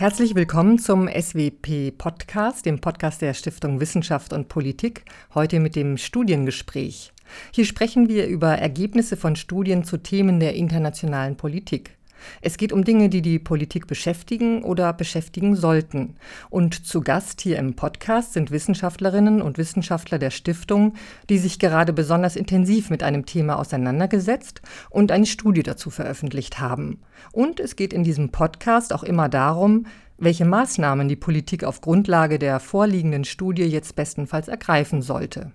[0.00, 5.98] Herzlich willkommen zum SWP Podcast, dem Podcast der Stiftung Wissenschaft und Politik, heute mit dem
[5.98, 7.12] Studiengespräch.
[7.52, 11.98] Hier sprechen wir über Ergebnisse von Studien zu Themen der internationalen Politik.
[12.40, 16.16] Es geht um Dinge, die die Politik beschäftigen oder beschäftigen sollten.
[16.48, 20.94] Und zu Gast hier im Podcast sind Wissenschaftlerinnen und Wissenschaftler der Stiftung,
[21.28, 27.00] die sich gerade besonders intensiv mit einem Thema auseinandergesetzt und eine Studie dazu veröffentlicht haben.
[27.32, 29.86] Und es geht in diesem Podcast auch immer darum,
[30.18, 35.52] welche Maßnahmen die Politik auf Grundlage der vorliegenden Studie jetzt bestenfalls ergreifen sollte.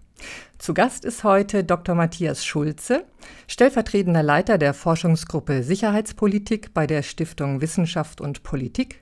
[0.58, 1.96] Zu Gast ist heute Dr.
[1.96, 3.06] Matthias Schulze,
[3.48, 9.02] stellvertretender Leiter der Forschungsgruppe Sicherheitspolitik bei der Stiftung Wissenschaft und Politik.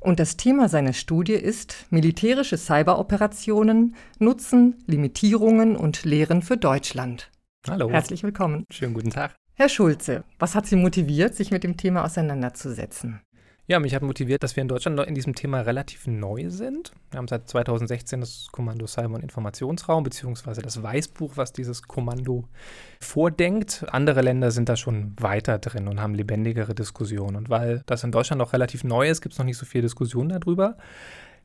[0.00, 7.30] Und das Thema seiner Studie ist militärische Cyberoperationen, Nutzen, Limitierungen und Lehren für Deutschland.
[7.68, 7.90] Hallo.
[7.90, 8.64] Herzlich willkommen.
[8.70, 9.34] Schönen guten Tag.
[9.54, 13.20] Herr Schulze, was hat Sie motiviert, sich mit dem Thema auseinanderzusetzen?
[13.66, 16.92] Ja, mich hat motiviert, dass wir in Deutschland in diesem Thema relativ neu sind.
[17.10, 22.44] Wir haben seit 2016 das Kommando Cyber- und Informationsraum, beziehungsweise das Weißbuch, was dieses Kommando
[23.00, 23.86] vordenkt.
[23.88, 27.36] Andere Länder sind da schon weiter drin und haben lebendigere Diskussionen.
[27.36, 29.80] Und weil das in Deutschland noch relativ neu ist, gibt es noch nicht so viel
[29.80, 30.76] Diskussion darüber.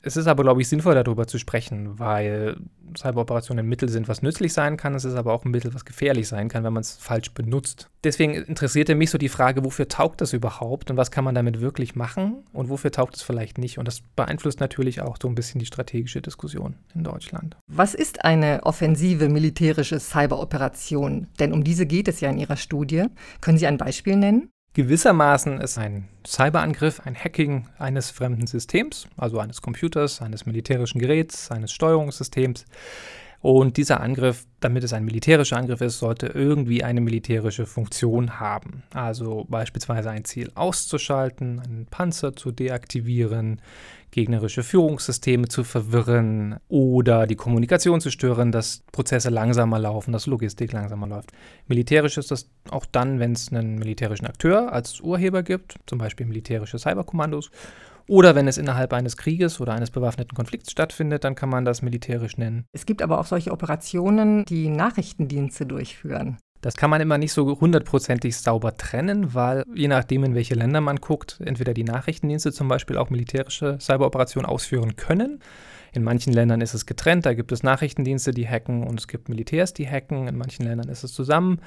[0.02, 2.56] Es ist aber, glaube ich, sinnvoll, darüber zu sprechen, weil
[2.96, 4.94] Cyberoperationen ein Mittel sind, was nützlich sein kann.
[4.94, 7.88] Es ist aber auch ein Mittel, was gefährlich sein kann, wenn man es falsch benutzt.
[8.02, 11.60] Deswegen interessierte mich so die Frage, wofür taugt das überhaupt und was kann man damit
[11.60, 13.78] wirklich machen und wofür taugt es vielleicht nicht.
[13.78, 17.56] Und das beeinflusst natürlich auch so ein bisschen die strategische Diskussion in Deutschland.
[17.66, 21.28] Was ist eine offensive militärische Cyberoperation?
[21.38, 23.06] Denn um diese geht es ja in Ihrer Studie.
[23.40, 24.50] Können Sie ein Beispiel nennen?
[24.74, 31.50] Gewissermaßen ist ein Cyberangriff ein Hacking eines fremden Systems, also eines Computers, eines militärischen Geräts,
[31.50, 32.66] eines Steuerungssystems.
[33.42, 38.82] Und dieser Angriff, damit es ein militärischer Angriff ist, sollte irgendwie eine militärische Funktion haben.
[38.92, 43.62] Also beispielsweise ein Ziel auszuschalten, einen Panzer zu deaktivieren,
[44.10, 50.72] gegnerische Führungssysteme zu verwirren oder die Kommunikation zu stören, dass Prozesse langsamer laufen, dass Logistik
[50.72, 51.32] langsamer läuft.
[51.66, 56.26] Militärisch ist das auch dann, wenn es einen militärischen Akteur als Urheber gibt, zum Beispiel
[56.26, 57.50] militärische Cyberkommandos
[58.10, 61.80] oder wenn es innerhalb eines Krieges oder eines bewaffneten Konflikts stattfindet, dann kann man das
[61.80, 62.64] militärisch nennen.
[62.72, 66.38] Es gibt aber auch solche Operationen, die Nachrichtendienste durchführen.
[66.60, 70.80] Das kann man immer nicht so hundertprozentig sauber trennen, weil je nachdem, in welche Länder
[70.80, 75.38] man guckt, entweder die Nachrichtendienste zum Beispiel auch militärische Cyberoperationen ausführen können.
[75.92, 79.28] In manchen Ländern ist es getrennt, da gibt es Nachrichtendienste, die hacken und es gibt
[79.28, 80.26] Militärs, die hacken.
[80.26, 81.60] In manchen Ländern ist es zusammen.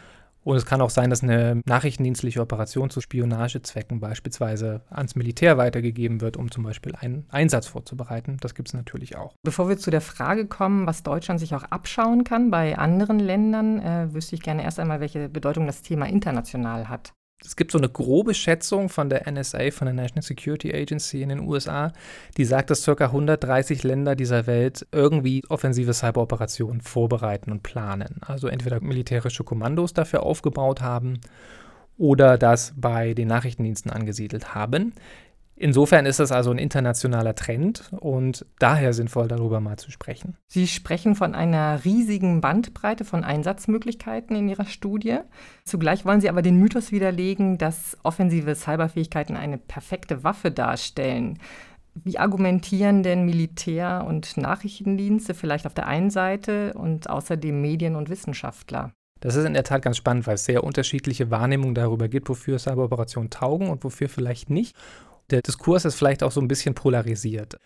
[0.43, 6.21] Und es kann auch sein, dass eine nachrichtendienstliche Operation zu Spionagezwecken beispielsweise ans Militär weitergegeben
[6.21, 8.37] wird, um zum Beispiel einen Einsatz vorzubereiten.
[8.41, 9.35] Das gibt es natürlich auch.
[9.43, 13.79] Bevor wir zu der Frage kommen, was Deutschland sich auch abschauen kann bei anderen Ländern,
[13.79, 17.13] äh, wüsste ich gerne erst einmal, welche Bedeutung das Thema international hat
[17.45, 21.29] es gibt so eine grobe Schätzung von der NSA, von der National Security Agency in
[21.29, 21.91] den USA,
[22.37, 23.05] die sagt, dass ca.
[23.05, 28.17] 130 Länder dieser Welt irgendwie offensive Cyberoperationen vorbereiten und planen.
[28.21, 31.19] Also entweder militärische Kommandos dafür aufgebaut haben
[31.97, 34.93] oder das bei den Nachrichtendiensten angesiedelt haben.
[35.63, 40.35] Insofern ist das also ein internationaler Trend und daher sinnvoll, darüber mal zu sprechen.
[40.45, 45.19] Sie sprechen von einer riesigen Bandbreite von Einsatzmöglichkeiten in Ihrer Studie.
[45.63, 51.39] Zugleich wollen Sie aber den Mythos widerlegen, dass offensive Cyberfähigkeiten eine perfekte Waffe darstellen.
[51.93, 58.09] Wie argumentieren denn Militär- und Nachrichtendienste vielleicht auf der einen Seite und außerdem Medien und
[58.09, 58.91] Wissenschaftler?
[59.21, 62.59] Das ist in der Tat ganz spannend, weil es sehr unterschiedliche Wahrnehmungen darüber gibt, wofür
[62.59, 64.75] Cyberoperationen taugen und wofür vielleicht nicht
[65.29, 67.57] der Diskurs ist vielleicht auch so ein bisschen polarisiert.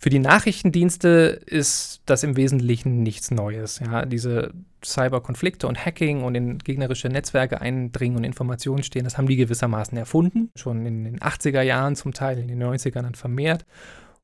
[0.00, 3.80] Für die Nachrichtendienste ist das im Wesentlichen nichts Neues.
[3.80, 4.52] Ja, diese
[4.84, 9.98] Cyberkonflikte und Hacking und in gegnerische Netzwerke eindringen und Informationen stehen, das haben die gewissermaßen
[9.98, 10.50] erfunden.
[10.54, 13.66] Schon in den 80er Jahren zum Teil, in den 90ern dann vermehrt.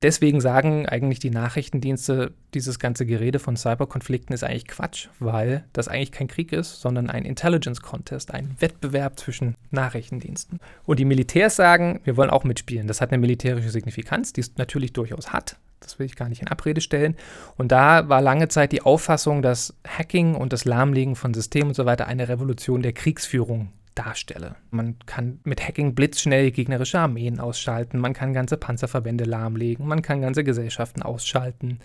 [0.05, 5.89] Deswegen sagen eigentlich die Nachrichtendienste, dieses ganze Gerede von Cyberkonflikten ist eigentlich Quatsch, weil das
[5.89, 10.61] eigentlich kein Krieg ist, sondern ein Intelligence Contest, ein Wettbewerb zwischen Nachrichtendiensten.
[10.85, 12.87] Und die Militärs sagen, wir wollen auch mitspielen.
[12.87, 15.57] Das hat eine militärische Signifikanz, die es natürlich durchaus hat.
[15.81, 17.17] Das will ich gar nicht in Abrede stellen.
[17.57, 21.75] Und da war lange Zeit die Auffassung, dass Hacking und das Lahmlegen von Systemen und
[21.77, 24.57] so weiter eine Revolution der Kriegsführung darstelle.
[24.71, 30.21] Man kann mit Hacking blitzschnell gegnerische Armeen ausschalten, man kann ganze Panzerverbände lahmlegen, man kann
[30.21, 31.79] ganze Gesellschaften ausschalten.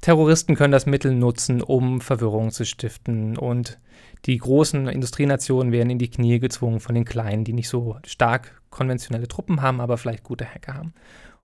[0.00, 3.78] Terroristen können das Mittel nutzen, um Verwirrung zu stiften und
[4.26, 8.60] die großen Industrienationen werden in die Knie gezwungen von den kleinen, die nicht so stark
[8.70, 10.94] konventionelle Truppen haben, aber vielleicht gute Hacker haben.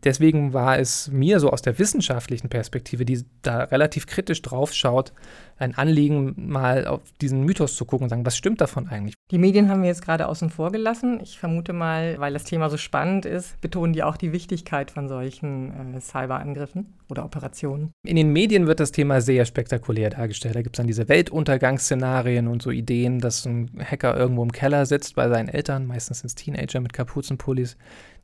[0.04, 5.12] Deswegen war es mir so aus der wissenschaftlichen Perspektive, die da relativ kritisch drauf schaut,
[5.58, 9.14] ein Anliegen, mal auf diesen Mythos zu gucken und sagen, was stimmt davon eigentlich?
[9.30, 11.20] Die Medien haben wir jetzt gerade außen vor gelassen.
[11.22, 15.08] Ich vermute mal, weil das Thema so spannend ist, betonen die auch die Wichtigkeit von
[15.08, 17.92] solchen äh, Cyberangriffen oder Operationen.
[18.04, 20.56] In den Medien wird das Thema sehr spektakulär dargestellt.
[20.56, 24.84] Da gibt es dann diese Weltuntergangsszenarien und so Ideen, dass ein Hacker irgendwo im Keller
[24.86, 27.76] sitzt bei seinen Eltern, meistens sind es Teenager mit Kapuzenpullis,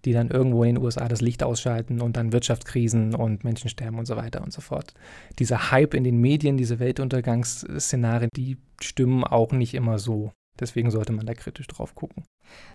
[0.04, 3.98] die dann irgendwo in den USA das Licht ausschalten und dann Wirtschaftskrisen und Menschen sterben
[3.98, 4.94] und so weiter und so fort.
[5.38, 10.32] Dieser Hype in den Medien, diese Weltuntergangsszenarien, die stimmen auch nicht immer so.
[10.60, 12.24] Deswegen sollte man da kritisch drauf gucken.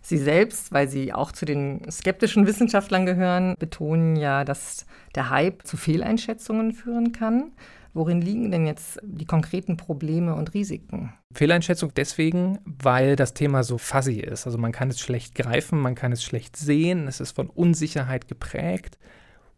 [0.01, 4.85] Sie selbst, weil Sie auch zu den skeptischen Wissenschaftlern gehören, betonen ja, dass
[5.15, 7.51] der Hype zu Fehleinschätzungen führen kann.
[7.93, 11.13] Worin liegen denn jetzt die konkreten Probleme und Risiken?
[11.31, 14.47] Fehleinschätzung deswegen, weil das Thema so fuzzy ist.
[14.47, 18.27] Also man kann es schlecht greifen, man kann es schlecht sehen, es ist von Unsicherheit
[18.27, 18.97] geprägt.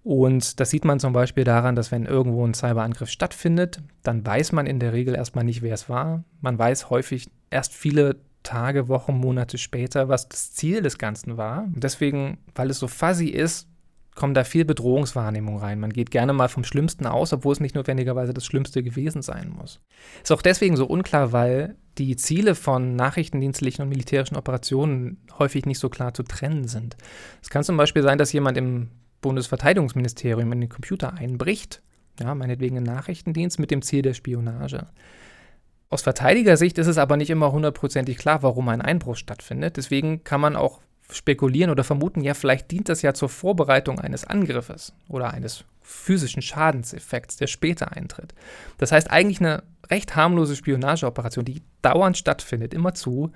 [0.03, 4.51] Und das sieht man zum Beispiel daran, dass wenn irgendwo ein Cyberangriff stattfindet, dann weiß
[4.51, 6.23] man in der Regel erstmal nicht, wer es war.
[6.41, 11.63] Man weiß häufig erst viele Tage, Wochen, Monate später, was das Ziel des Ganzen war.
[11.63, 13.67] Und deswegen, weil es so fuzzy ist,
[14.15, 15.79] kommt da viel Bedrohungswahrnehmung rein.
[15.79, 19.49] Man geht gerne mal vom Schlimmsten aus, obwohl es nicht notwendigerweise das Schlimmste gewesen sein
[19.49, 19.81] muss.
[20.23, 25.79] Ist auch deswegen so unklar, weil die Ziele von nachrichtendienstlichen und militärischen Operationen häufig nicht
[25.79, 26.95] so klar zu trennen sind.
[27.41, 28.89] Es kann zum Beispiel sein, dass jemand im
[29.21, 31.81] Bundesverteidigungsministerium in den Computer einbricht,
[32.19, 34.87] ja, meinetwegen im Nachrichtendienst mit dem Ziel der Spionage.
[35.89, 39.77] Aus Verteidigersicht ist es aber nicht immer hundertprozentig klar, warum ein Einbruch stattfindet.
[39.77, 44.25] Deswegen kann man auch spekulieren oder vermuten, ja, vielleicht dient das ja zur Vorbereitung eines
[44.25, 48.33] Angriffes oder eines physischen Schadenseffekts, der später eintritt.
[48.77, 53.31] Das heißt, eigentlich eine recht harmlose Spionageoperation, die dauernd stattfindet, immerzu,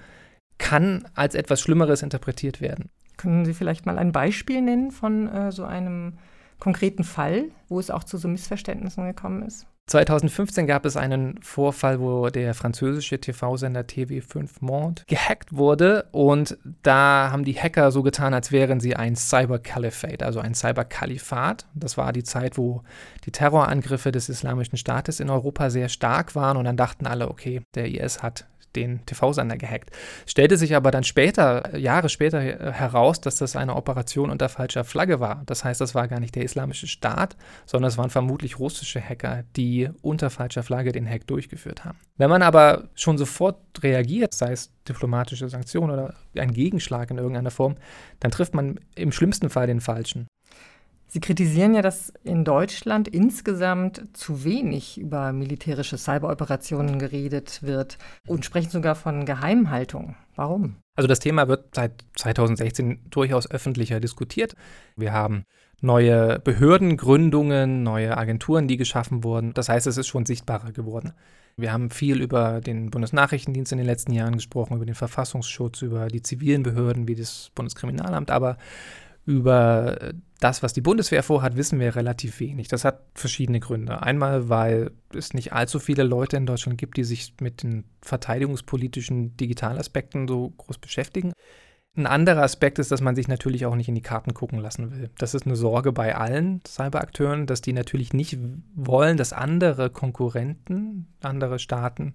[0.57, 2.89] kann als etwas Schlimmeres interpretiert werden.
[3.18, 6.18] Können Sie vielleicht mal ein Beispiel nennen von äh, so einem
[6.60, 9.68] konkreten Fall, wo es auch zu so Missverständnissen gekommen ist?
[9.90, 17.30] 2015 gab es einen Vorfall, wo der französische TV-Sender TV5 Monde gehackt wurde und da
[17.32, 21.66] haben die Hacker so getan, als wären sie ein Cyber-Caliphate, also ein Cyber-Kalifat.
[21.74, 22.84] Das war die Zeit, wo
[23.26, 27.64] die Terrorangriffe des Islamischen Staates in Europa sehr stark waren und dann dachten alle, okay,
[27.74, 29.92] der IS hat den TV-Sender gehackt.
[30.25, 35.19] Stellte sich aber dann später, Jahre später heraus, dass das eine Operation unter falscher Flagge
[35.19, 35.44] war.
[35.45, 37.36] Das heißt, das war gar nicht der islamische Staat,
[37.66, 41.98] sondern es waren vermutlich russische Hacker, die unter falscher Flagge den Hack durchgeführt haben.
[42.18, 47.51] Wenn man aber schon sofort reagiert, sei es diplomatische Sanktionen oder ein Gegenschlag in irgendeiner
[47.51, 47.75] Form,
[48.19, 50.27] dann trifft man im schlimmsten Fall den Falschen.
[51.12, 57.98] Sie kritisieren ja, dass in Deutschland insgesamt zu wenig über militärische Cyberoperationen geredet wird
[58.28, 60.16] und sprechen sogar von Geheimhaltung.
[60.36, 60.76] Warum?
[60.96, 64.54] Also das Thema wird seit 2016 durchaus öffentlicher diskutiert.
[64.96, 65.46] Wir haben
[65.82, 69.56] neue Behördengründungen, neue Agenturen, die geschaffen wurden.
[69.56, 71.14] Das heißt, es ist schon sichtbarer geworden.
[71.58, 76.08] Wir haben viel über den Bundesnachrichtendienst in den letzten Jahren gesprochen, über den Verfassungsschutz, über
[76.08, 78.58] die zivilen Behörden wie das Bundeskriminalamt, aber
[79.26, 82.70] über das, was die Bundeswehr vorhat, wissen wir relativ wenig.
[82.70, 84.02] Das hat verschiedene Gründe.
[84.02, 89.36] Einmal, weil es nicht allzu viele Leute in Deutschland gibt, die sich mit den verteidigungspolitischen
[89.36, 91.34] Digitalaspekten so groß beschäftigen.
[91.98, 94.92] Ein anderer Aspekt ist, dass man sich natürlich auch nicht in die Karten gucken lassen
[94.92, 95.10] will.
[95.18, 98.38] Das ist eine Sorge bei allen Cyberakteuren, dass die natürlich nicht
[98.76, 102.14] wollen, dass andere Konkurrenten, andere Staaten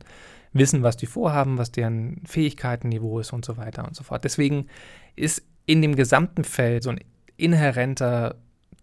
[0.55, 4.25] wissen, was die vorhaben, was deren Fähigkeitenniveau ist und so weiter und so fort.
[4.25, 4.69] Deswegen
[5.17, 7.01] ist in dem gesamten Feld so ein
[7.37, 8.37] inhärenter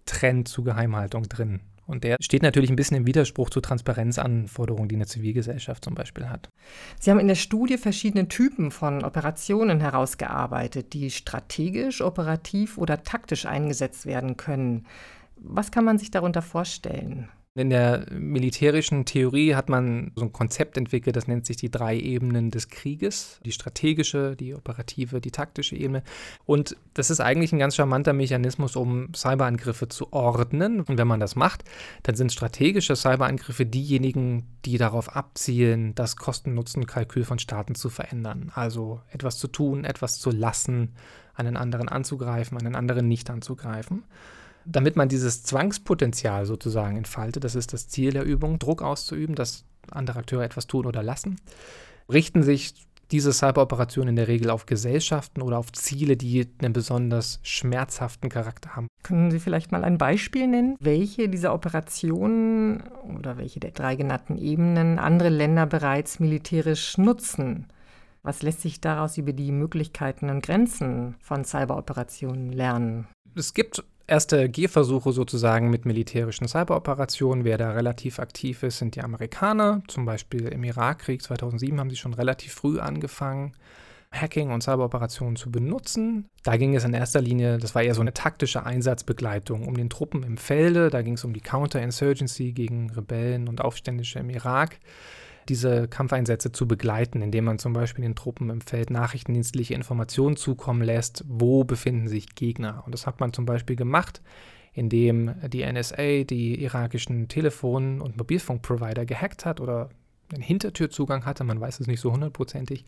[0.05, 1.61] Trend zu Geheimhaltung drin.
[1.87, 6.29] Und der steht natürlich ein bisschen im Widerspruch zu Transparenzanforderungen, die eine Zivilgesellschaft zum Beispiel
[6.29, 6.47] hat.
[6.99, 13.45] Sie haben in der Studie verschiedene Typen von Operationen herausgearbeitet, die strategisch, operativ oder taktisch
[13.45, 14.85] eingesetzt werden können.
[15.35, 17.27] Was kann man sich darunter vorstellen?
[17.53, 21.97] In der militärischen Theorie hat man so ein Konzept entwickelt, das nennt sich die drei
[21.99, 23.41] Ebenen des Krieges.
[23.43, 26.01] Die strategische, die operative, die taktische Ebene.
[26.45, 30.79] Und das ist eigentlich ein ganz charmanter Mechanismus, um Cyberangriffe zu ordnen.
[30.79, 31.65] Und wenn man das macht,
[32.03, 38.53] dann sind strategische Cyberangriffe diejenigen, die darauf abzielen, das Kosten-Nutzen-Kalkül von Staaten zu verändern.
[38.55, 40.93] Also etwas zu tun, etwas zu lassen,
[41.33, 44.03] einen anderen anzugreifen, einen anderen nicht anzugreifen
[44.65, 49.65] damit man dieses Zwangspotenzial sozusagen entfaltet, das ist das Ziel der Übung, Druck auszuüben, dass
[49.89, 51.39] andere Akteure etwas tun oder lassen,
[52.09, 52.73] richten sich
[53.11, 58.75] diese Cyberoperationen in der Regel auf Gesellschaften oder auf Ziele, die einen besonders schmerzhaften Charakter
[58.75, 58.87] haben.
[59.03, 62.83] Können Sie vielleicht mal ein Beispiel nennen, welche dieser Operationen
[63.17, 67.67] oder welche der drei genannten Ebenen andere Länder bereits militärisch nutzen?
[68.23, 73.07] Was lässt sich daraus über die Möglichkeiten und Grenzen von Cyberoperationen lernen?
[73.35, 77.45] Es gibt erste Gehversuche sozusagen mit militärischen Cyberoperationen.
[77.45, 79.83] Wer da relativ aktiv ist, sind die Amerikaner.
[79.87, 83.53] Zum Beispiel im Irakkrieg 2007 haben sie schon relativ früh angefangen,
[84.11, 86.27] Hacking und Cyberoperationen zu benutzen.
[86.43, 89.89] Da ging es in erster Linie, das war eher so eine taktische Einsatzbegleitung um den
[89.89, 90.89] Truppen im Felde.
[90.89, 94.77] Da ging es um die Counterinsurgency gegen Rebellen und Aufständische im Irak
[95.49, 100.81] diese Kampfeinsätze zu begleiten, indem man zum Beispiel den Truppen im Feld nachrichtendienstliche Informationen zukommen
[100.81, 102.83] lässt, wo befinden sich Gegner.
[102.85, 104.21] Und das hat man zum Beispiel gemacht,
[104.73, 109.89] indem die NSA die irakischen Telefon- und Mobilfunkprovider gehackt hat oder
[110.33, 112.85] einen Hintertürzugang hatte, man weiß es nicht so hundertprozentig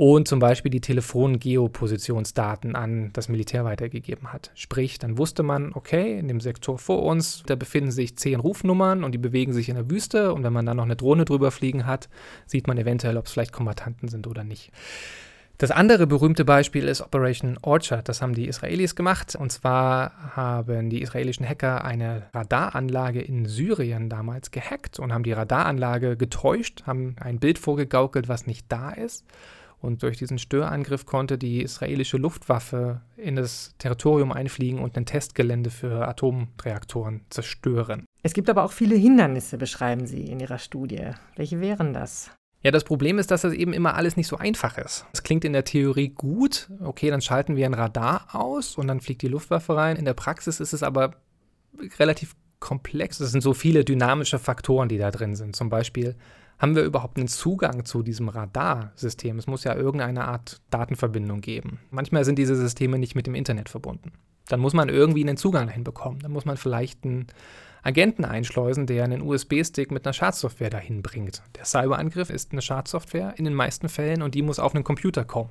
[0.00, 4.50] und zum Beispiel die Telefon-Geopositionsdaten an das Militär weitergegeben hat.
[4.54, 9.04] Sprich, dann wusste man, okay, in dem Sektor vor uns, da befinden sich zehn Rufnummern
[9.04, 11.50] und die bewegen sich in der Wüste und wenn man dann noch eine Drohne drüber
[11.50, 12.08] fliegen hat,
[12.46, 14.72] sieht man eventuell, ob es vielleicht Kombatanten sind oder nicht.
[15.58, 18.08] Das andere berühmte Beispiel ist Operation Orchard.
[18.08, 19.36] Das haben die Israelis gemacht.
[19.36, 25.32] Und zwar haben die israelischen Hacker eine Radaranlage in Syrien damals gehackt und haben die
[25.32, 29.26] Radaranlage getäuscht, haben ein Bild vorgegaukelt, was nicht da ist.
[29.80, 35.70] Und durch diesen Störangriff konnte die israelische Luftwaffe in das Territorium einfliegen und ein Testgelände
[35.70, 38.04] für Atomreaktoren zerstören.
[38.22, 41.12] Es gibt aber auch viele Hindernisse, beschreiben Sie in Ihrer Studie.
[41.36, 42.30] Welche wären das?
[42.62, 45.06] Ja, das Problem ist, dass das eben immer alles nicht so einfach ist.
[45.14, 49.00] Es klingt in der Theorie gut, okay, dann schalten wir ein Radar aus und dann
[49.00, 49.96] fliegt die Luftwaffe rein.
[49.96, 51.14] In der Praxis ist es aber
[51.98, 53.18] relativ komplex.
[53.20, 55.56] Es sind so viele dynamische Faktoren, die da drin sind.
[55.56, 56.16] Zum Beispiel
[56.60, 59.38] haben wir überhaupt einen Zugang zu diesem Radarsystem?
[59.38, 61.80] Es muss ja irgendeine Art Datenverbindung geben.
[61.90, 64.12] Manchmal sind diese Systeme nicht mit dem Internet verbunden.
[64.48, 66.18] Dann muss man irgendwie einen Zugang dahin bekommen.
[66.20, 67.28] Dann muss man vielleicht einen
[67.82, 71.42] Agenten einschleusen, der einen USB-Stick mit einer Schadsoftware dahin bringt.
[71.56, 75.24] Der Cyberangriff ist eine Schadsoftware in den meisten Fällen und die muss auf einen Computer
[75.24, 75.50] kommen.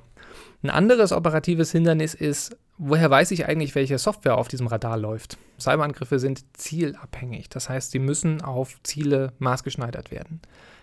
[0.62, 5.38] Ein anderes operatives Hindernis ist, woher weiß ich eigentlich, welche Software auf diesem Radar läuft?
[5.58, 7.48] Cyberangriffe sind zielabhängig.
[7.48, 10.40] Das heißt, sie müssen auf Ziele maßgeschneidert werden.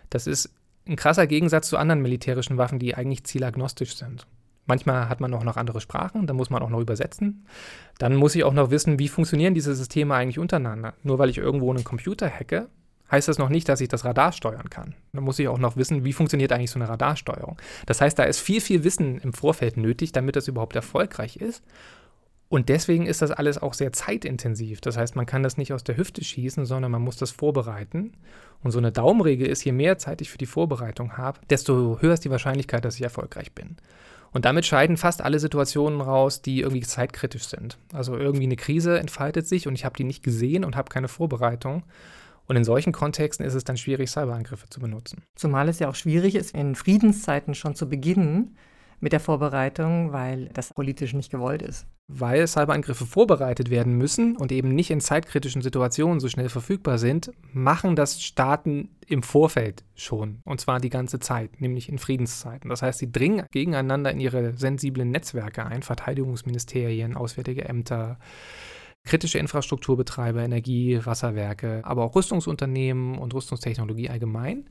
[0.10, 0.54] Das ist
[0.88, 4.26] ein krasser Gegensatz zu anderen militärischen Waffen, die eigentlich zielagnostisch sind.
[4.66, 7.46] Manchmal hat man auch noch andere Sprachen, da muss man auch noch übersetzen.
[8.00, 10.94] Dann muss ich auch noch wissen, wie funktionieren diese Systeme eigentlich untereinander.
[11.04, 12.68] Nur weil ich irgendwo einen Computer hacke,
[13.10, 14.94] heißt das noch nicht, dass ich das Radar steuern kann.
[15.14, 17.58] Da muss ich auch noch wissen, wie funktioniert eigentlich so eine Radarsteuerung.
[17.86, 21.64] Das heißt, da ist viel, viel Wissen im Vorfeld nötig, damit das überhaupt erfolgreich ist.
[22.50, 24.80] Und deswegen ist das alles auch sehr zeitintensiv.
[24.80, 28.14] Das heißt, man kann das nicht aus der Hüfte schießen, sondern man muss das vorbereiten.
[28.64, 32.14] Und so eine Daumenregel ist, je mehr Zeit ich für die Vorbereitung habe, desto höher
[32.14, 33.76] ist die Wahrscheinlichkeit, dass ich erfolgreich bin.
[34.32, 37.78] Und damit scheiden fast alle Situationen raus, die irgendwie zeitkritisch sind.
[37.92, 41.08] Also irgendwie eine Krise entfaltet sich und ich habe die nicht gesehen und habe keine
[41.08, 41.84] Vorbereitung.
[42.48, 45.24] Und in solchen Kontexten ist es dann schwierig, Cyberangriffe zu benutzen.
[45.36, 48.56] Zumal es ja auch schwierig ist, in Friedenszeiten schon zu beginnen,
[49.00, 51.86] mit der Vorbereitung, weil das politisch nicht gewollt ist.
[52.10, 57.32] Weil Cyberangriffe vorbereitet werden müssen und eben nicht in zeitkritischen Situationen so schnell verfügbar sind,
[57.52, 60.40] machen das Staaten im Vorfeld schon.
[60.46, 62.70] Und zwar die ganze Zeit, nämlich in Friedenszeiten.
[62.70, 68.20] Das heißt, sie dringen gegeneinander in ihre sensiblen Netzwerke ein, Verteidigungsministerien, Auswärtige Ämter,
[69.04, 74.70] kritische Infrastrukturbetreiber, Energie, Wasserwerke, aber auch Rüstungsunternehmen und Rüstungstechnologie allgemein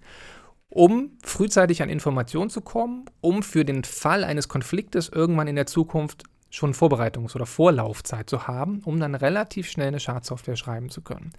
[0.68, 5.66] um frühzeitig an Informationen zu kommen, um für den Fall eines Konfliktes irgendwann in der
[5.66, 11.02] Zukunft schon Vorbereitungs- oder Vorlaufzeit zu haben, um dann relativ schnell eine Schadsoftware schreiben zu
[11.02, 11.32] können.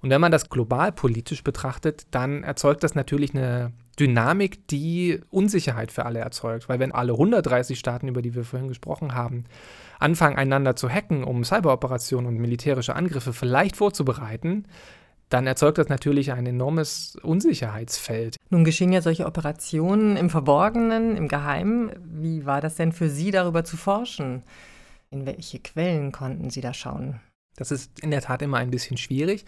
[0.00, 5.92] Und wenn man das global politisch betrachtet, dann erzeugt das natürlich eine Dynamik, die Unsicherheit
[5.92, 6.68] für alle erzeugt.
[6.68, 9.44] Weil wenn alle 130 Staaten, über die wir vorhin gesprochen haben,
[10.00, 14.64] anfangen einander zu hacken, um Cyberoperationen und militärische Angriffe vielleicht vorzubereiten,
[15.32, 18.36] dann erzeugt das natürlich ein enormes Unsicherheitsfeld.
[18.50, 21.90] Nun geschehen ja solche Operationen im Verborgenen, im Geheimen.
[22.04, 24.42] Wie war das denn für Sie, darüber zu forschen?
[25.10, 27.20] In welche Quellen konnten Sie da schauen?
[27.56, 29.44] Das ist in der Tat immer ein bisschen schwierig.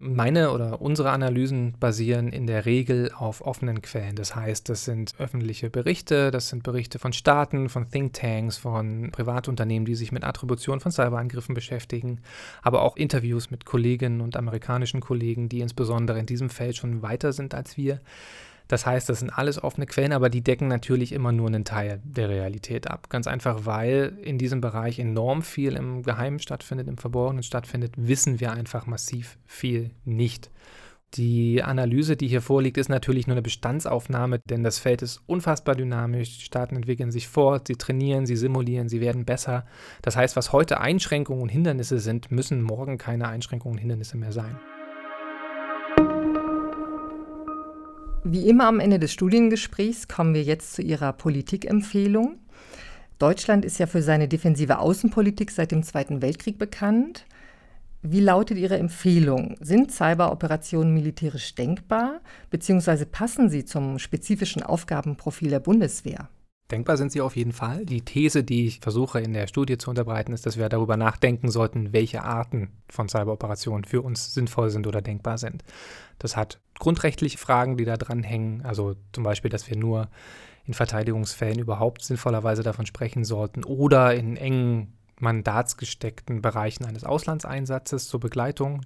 [0.00, 4.16] Meine oder unsere Analysen basieren in der Regel auf offenen Quellen.
[4.16, 9.86] Das heißt, das sind öffentliche Berichte, das sind Berichte von Staaten, von Thinktanks, von Privatunternehmen,
[9.86, 12.20] die sich mit Attribution von Cyberangriffen beschäftigen,
[12.62, 17.32] aber auch Interviews mit Kolleginnen und amerikanischen Kollegen, die insbesondere in diesem Feld schon weiter
[17.32, 18.00] sind als wir.
[18.68, 22.00] Das heißt, das sind alles offene Quellen, aber die decken natürlich immer nur einen Teil
[22.04, 23.10] der Realität ab.
[23.10, 28.40] Ganz einfach, weil in diesem Bereich enorm viel im Geheimen stattfindet, im Verborgenen stattfindet, wissen
[28.40, 30.50] wir einfach massiv viel nicht.
[31.14, 35.76] Die Analyse, die hier vorliegt, ist natürlich nur eine Bestandsaufnahme, denn das Feld ist unfassbar
[35.76, 36.38] dynamisch.
[36.38, 39.64] Die Staaten entwickeln sich fort, sie trainieren, sie simulieren, sie werden besser.
[40.02, 44.32] Das heißt, was heute Einschränkungen und Hindernisse sind, müssen morgen keine Einschränkungen und Hindernisse mehr
[44.32, 44.58] sein.
[48.26, 52.38] Wie immer am Ende des Studiengesprächs kommen wir jetzt zu Ihrer Politikempfehlung.
[53.18, 57.26] Deutschland ist ja für seine defensive Außenpolitik seit dem Zweiten Weltkrieg bekannt.
[58.00, 59.56] Wie lautet Ihre Empfehlung?
[59.60, 66.30] Sind Cyberoperationen militärisch denkbar, beziehungsweise passen sie zum spezifischen Aufgabenprofil der Bundeswehr?
[66.70, 67.84] Denkbar sind sie auf jeden Fall.
[67.84, 71.50] Die These, die ich versuche in der Studie zu unterbreiten, ist, dass wir darüber nachdenken
[71.50, 75.62] sollten, welche Arten von Cyberoperationen für uns sinnvoll sind oder denkbar sind.
[76.18, 78.62] Das hat grundrechtliche Fragen, die da dranhängen.
[78.64, 80.08] Also zum Beispiel, dass wir nur
[80.64, 88.20] in Verteidigungsfällen überhaupt sinnvollerweise davon sprechen sollten oder in engen mandatsgesteckten Bereichen eines Auslandseinsatzes zur
[88.20, 88.82] Begleitung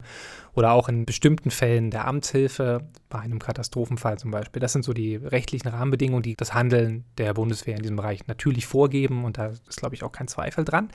[0.54, 4.61] oder auch in bestimmten Fällen der Amtshilfe, bei einem Katastrophenfall zum Beispiel.
[4.61, 8.66] Das sind so die rechtlichen Rahmenbedingungen, die das Handeln der Bundeswehr in diesem Bereich natürlich
[8.66, 10.90] vorgeben und da ist, glaube ich, auch kein Zweifel dran.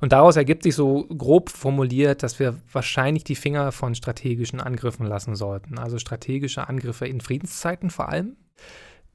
[0.00, 5.06] Und daraus ergibt sich so grob formuliert, dass wir wahrscheinlich die Finger von strategischen Angriffen
[5.06, 5.78] lassen sollten.
[5.78, 8.36] Also strategische Angriffe in Friedenszeiten vor allem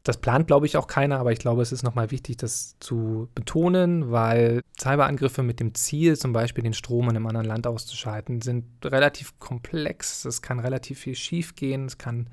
[0.03, 3.29] das plant, glaube ich, auch keiner, aber ich glaube, es ist nochmal wichtig, das zu
[3.36, 8.41] betonen, weil Cyberangriffe mit dem Ziel, zum Beispiel den Strom in einem anderen Land auszuschalten,
[8.41, 10.25] sind relativ komplex.
[10.25, 12.29] Es kann relativ viel schiefgehen, es kann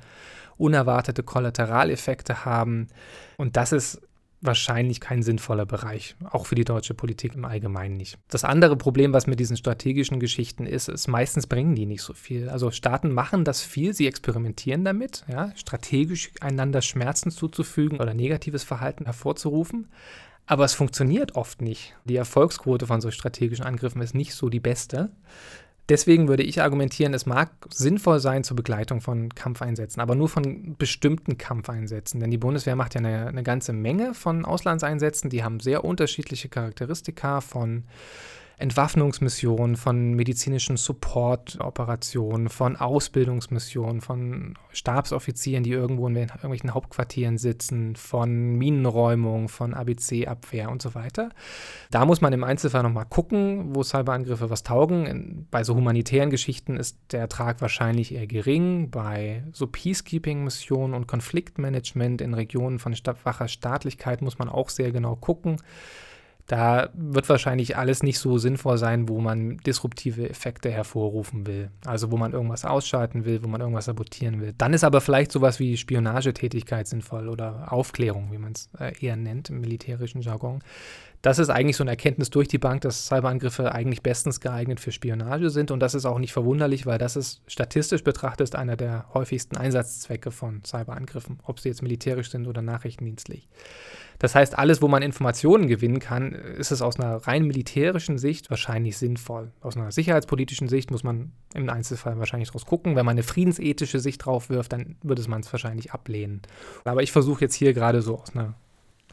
[0.57, 2.89] unerwartete Kollateraleffekte haben.
[3.37, 4.01] Und das ist
[4.41, 8.19] wahrscheinlich kein sinnvoller Bereich, auch für die deutsche Politik im Allgemeinen nicht.
[8.29, 12.13] Das andere Problem, was mit diesen strategischen Geschichten ist, ist, meistens bringen die nicht so
[12.13, 12.49] viel.
[12.49, 18.65] Also Staaten machen das viel, sie experimentieren damit, ja, strategisch einander Schmerzen zuzufügen oder negatives
[18.65, 19.89] Verhalten hervorzurufen.
[20.47, 21.97] Aber es funktioniert oft nicht.
[22.05, 25.11] Die Erfolgsquote von so strategischen Angriffen ist nicht so die beste.
[25.89, 30.75] Deswegen würde ich argumentieren, es mag sinnvoll sein zur Begleitung von Kampfeinsätzen, aber nur von
[30.77, 32.19] bestimmten Kampfeinsätzen.
[32.19, 36.49] Denn die Bundeswehr macht ja eine, eine ganze Menge von Auslandseinsätzen, die haben sehr unterschiedliche
[36.49, 37.85] Charakteristika von
[38.59, 48.57] Entwaffnungsmissionen, von medizinischen Support-Operationen, von Ausbildungsmissionen, von Stabsoffizieren, die irgendwo in irgendwelchen Hauptquartieren sitzen, von
[48.57, 51.29] Minenräumung, von ABC-Abwehr und so weiter.
[51.91, 55.47] Da muss man im Einzelfall nochmal gucken, wo Cyberangriffe was taugen.
[55.51, 58.91] Bei so humanitären Geschichten ist der Ertrag wahrscheinlich eher gering.
[58.91, 65.15] Bei so Peacekeeping-Missionen und Konfliktmanagement in Regionen von schwacher Staatlichkeit muss man auch sehr genau
[65.15, 65.59] gucken.
[66.47, 71.71] Da wird wahrscheinlich alles nicht so sinnvoll sein, wo man disruptive Effekte hervorrufen will.
[71.85, 74.55] Also wo man irgendwas ausschalten will, wo man irgendwas sabotieren will.
[74.57, 79.17] Dann ist aber vielleicht sowas wie Spionagetätigkeit sinnvoll oder Aufklärung, wie man es äh, eher
[79.17, 80.63] nennt im militärischen Jargon.
[81.23, 84.93] Das ist eigentlich so eine Erkenntnis durch die Bank, dass Cyberangriffe eigentlich bestens geeignet für
[84.93, 85.71] Spionage sind.
[85.71, 90.31] Und das ist auch nicht verwunderlich, weil das ist statistisch betrachtet einer der häufigsten Einsatzzwecke
[90.31, 93.49] von Cyberangriffen, ob sie jetzt militärisch sind oder nachrichtendienstlich.
[94.19, 98.49] Das heißt, alles, wo man Informationen gewinnen kann, ist es aus einer rein militärischen Sicht
[98.49, 99.53] wahrscheinlich sinnvoll.
[99.61, 102.97] Aus einer sicherheitspolitischen Sicht muss man im Einzelfall wahrscheinlich draus gucken.
[102.97, 106.43] Wenn man eine friedensethische Sicht drauf wirft, dann würde man es wahrscheinlich ablehnen.
[106.85, 108.55] Aber ich versuche jetzt hier gerade so aus einer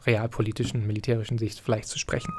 [0.06, 2.32] realpolitischen, militärischen Sicht vielleicht zu sprechen.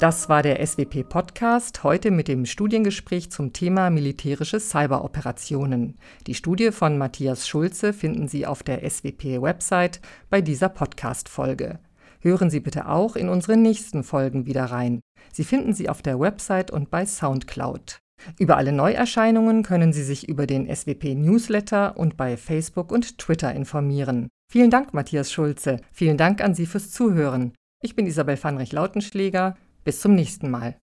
[0.00, 5.96] Das war der SWP-Podcast, heute mit dem Studiengespräch zum Thema militärische Cyberoperationen.
[6.26, 11.78] Die Studie von Matthias Schulze finden Sie auf der SWP-Website bei dieser Podcast-Folge.
[12.20, 15.00] Hören Sie bitte auch in unsere nächsten Folgen wieder rein.
[15.32, 17.98] Sie finden sie auf der Website und bei Soundcloud.
[18.38, 24.28] Über alle Neuerscheinungen können Sie sich über den SWP-Newsletter und bei Facebook und Twitter informieren.
[24.54, 25.80] Vielen Dank, Matthias Schulze.
[25.90, 27.54] Vielen Dank an Sie fürs Zuhören.
[27.82, 29.56] Ich bin Isabel Fanrich-Lautenschläger.
[29.82, 30.76] Bis zum nächsten Mal.